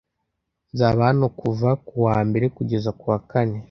Nzaba 0.73 1.01
hano 1.09 1.25
kuva 1.39 1.69
kuwa 1.87 2.15
mbere 2.29 2.45
kugeza 2.55 2.89
kuwa 2.99 3.17
kane. 3.29 3.57